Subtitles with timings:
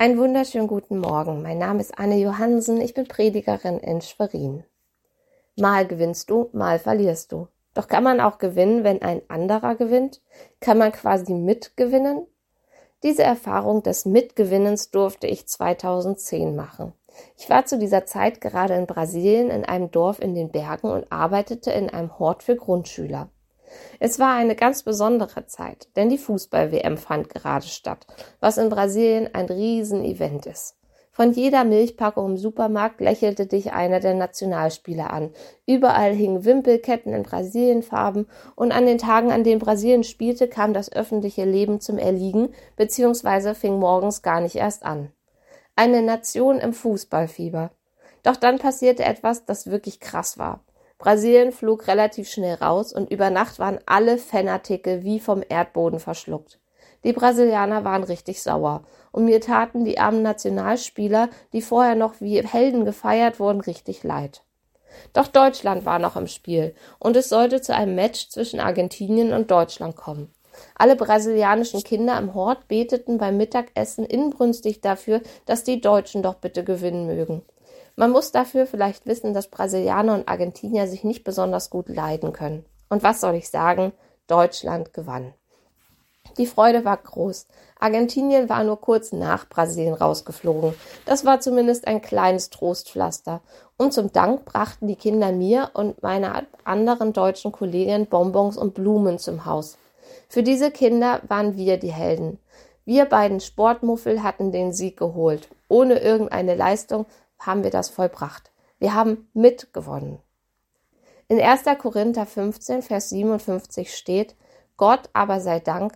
[0.00, 1.42] Einen wunderschönen guten Morgen.
[1.42, 2.80] Mein Name ist Anne Johansen.
[2.80, 4.64] Ich bin Predigerin in Schwerin.
[5.56, 7.48] Mal gewinnst du, mal verlierst du.
[7.74, 10.22] Doch kann man auch gewinnen, wenn ein anderer gewinnt?
[10.58, 12.26] Kann man quasi mitgewinnen?
[13.02, 16.94] Diese Erfahrung des Mitgewinnens durfte ich 2010 machen.
[17.36, 21.12] Ich war zu dieser Zeit gerade in Brasilien in einem Dorf in den Bergen und
[21.12, 23.28] arbeitete in einem Hort für Grundschüler.
[23.98, 28.06] Es war eine ganz besondere Zeit, denn die Fußball-WM fand gerade statt,
[28.40, 30.76] was in Brasilien ein Riesenevent ist.
[31.12, 35.34] Von jeder Milchpackung im Supermarkt lächelte dich einer der Nationalspieler an.
[35.66, 40.90] Überall hingen Wimpelketten in Brasilienfarben und an den Tagen, an denen Brasilien spielte, kam das
[40.90, 43.54] öffentliche Leben zum Erliegen bzw.
[43.54, 45.12] fing morgens gar nicht erst an.
[45.76, 47.70] Eine Nation im Fußballfieber.
[48.22, 50.64] Doch dann passierte etwas, das wirklich krass war.
[51.00, 56.60] Brasilien flog relativ schnell raus und über Nacht waren alle Fanartikel wie vom Erdboden verschluckt.
[57.04, 62.46] Die Brasilianer waren richtig sauer und mir taten die armen Nationalspieler, die vorher noch wie
[62.46, 64.42] Helden gefeiert wurden, richtig leid.
[65.14, 69.50] Doch Deutschland war noch im Spiel und es sollte zu einem Match zwischen Argentinien und
[69.50, 70.30] Deutschland kommen.
[70.74, 76.62] Alle brasilianischen Kinder im Hort beteten beim Mittagessen inbrünstig dafür, dass die Deutschen doch bitte
[76.62, 77.40] gewinnen mögen.
[78.00, 82.64] Man muss dafür vielleicht wissen, dass Brasilianer und Argentinier sich nicht besonders gut leiden können.
[82.88, 83.92] Und was soll ich sagen?
[84.26, 85.34] Deutschland gewann.
[86.38, 87.46] Die Freude war groß.
[87.78, 90.72] Argentinien war nur kurz nach Brasilien rausgeflogen.
[91.04, 93.42] Das war zumindest ein kleines Trostpflaster.
[93.76, 99.18] Und zum Dank brachten die Kinder mir und meiner anderen deutschen Kollegin Bonbons und Blumen
[99.18, 99.76] zum Haus.
[100.26, 102.38] Für diese Kinder waren wir die Helden.
[102.86, 105.48] Wir beiden Sportmuffel hatten den Sieg geholt.
[105.68, 107.04] Ohne irgendeine Leistung
[107.40, 108.52] haben wir das vollbracht.
[108.78, 110.20] Wir haben mitgewonnen.
[111.28, 111.62] In 1.
[111.78, 114.36] Korinther 15, Vers 57 steht,
[114.76, 115.92] Gott aber sei Dank,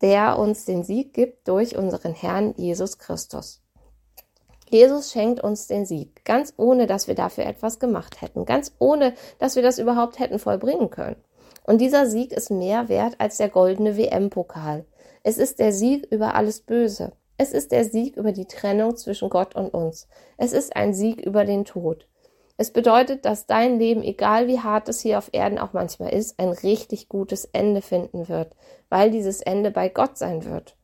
[0.00, 3.62] der uns den Sieg gibt durch unseren Herrn Jesus Christus.
[4.68, 9.14] Jesus schenkt uns den Sieg, ganz ohne, dass wir dafür etwas gemacht hätten, ganz ohne,
[9.38, 11.22] dass wir das überhaupt hätten vollbringen können.
[11.64, 14.86] Und dieser Sieg ist mehr wert als der goldene WM-Pokal.
[15.22, 17.12] Es ist der Sieg über alles Böse.
[17.42, 20.06] Es ist der Sieg über die Trennung zwischen Gott und uns.
[20.36, 22.06] Es ist ein Sieg über den Tod.
[22.56, 26.38] Es bedeutet, dass dein Leben, egal wie hart es hier auf Erden auch manchmal ist,
[26.38, 28.54] ein richtig gutes Ende finden wird,
[28.90, 30.76] weil dieses Ende bei Gott sein wird.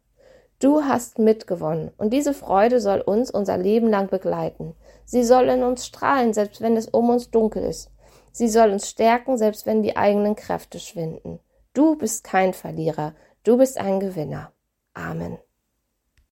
[0.59, 4.75] Du hast mitgewonnen und diese Freude soll uns unser Leben lang begleiten.
[5.05, 7.93] Sie soll in uns strahlen, selbst wenn es um uns dunkel ist.
[8.33, 11.39] Sie soll uns stärken, selbst wenn die eigenen Kräfte schwinden.
[11.73, 13.15] Du bist kein Verlierer,
[13.45, 14.51] du bist ein Gewinner.
[14.93, 15.39] Amen.